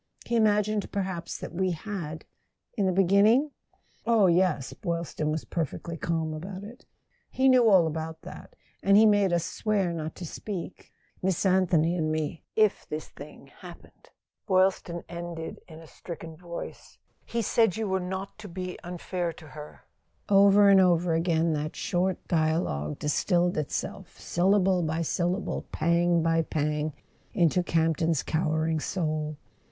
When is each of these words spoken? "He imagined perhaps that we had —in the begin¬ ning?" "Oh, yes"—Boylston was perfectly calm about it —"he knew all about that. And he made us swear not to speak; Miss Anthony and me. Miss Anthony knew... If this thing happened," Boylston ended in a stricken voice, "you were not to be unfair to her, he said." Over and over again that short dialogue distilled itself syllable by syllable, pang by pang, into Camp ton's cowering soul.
"He 0.25 0.35
imagined 0.35 0.91
perhaps 0.91 1.37
that 1.37 1.53
we 1.53 1.73
had 1.73 2.25
—in 2.75 2.87
the 2.87 2.91
begin¬ 2.91 3.21
ning?" 3.21 3.51
"Oh, 4.07 4.25
yes"—Boylston 4.25 5.31
was 5.31 5.45
perfectly 5.45 5.95
calm 5.95 6.33
about 6.33 6.63
it 6.63 6.87
—"he 7.29 7.47
knew 7.47 7.69
all 7.69 7.85
about 7.85 8.23
that. 8.23 8.55
And 8.81 8.97
he 8.97 9.05
made 9.05 9.31
us 9.31 9.45
swear 9.45 9.93
not 9.93 10.15
to 10.15 10.25
speak; 10.25 10.91
Miss 11.21 11.45
Anthony 11.45 11.95
and 11.95 12.11
me. 12.11 12.17
Miss 12.17 12.31
Anthony 12.31 12.31
knew... 12.31 12.65
If 12.65 12.89
this 12.89 13.09
thing 13.09 13.47
happened," 13.59 14.09
Boylston 14.47 15.03
ended 15.07 15.59
in 15.67 15.77
a 15.77 15.85
stricken 15.85 16.35
voice, 16.35 16.97
"you 17.31 17.87
were 17.87 17.99
not 17.99 18.39
to 18.39 18.47
be 18.47 18.79
unfair 18.83 19.31
to 19.33 19.49
her, 19.49 19.81
he 20.21 20.27
said." 20.29 20.33
Over 20.35 20.69
and 20.71 20.79
over 20.81 21.13
again 21.13 21.53
that 21.53 21.75
short 21.75 22.27
dialogue 22.27 22.97
distilled 22.97 23.55
itself 23.55 24.19
syllable 24.19 24.81
by 24.81 25.03
syllable, 25.03 25.67
pang 25.71 26.23
by 26.23 26.41
pang, 26.41 26.93
into 27.35 27.61
Camp 27.61 27.97
ton's 27.97 28.23
cowering 28.23 28.79
soul. 28.79 29.37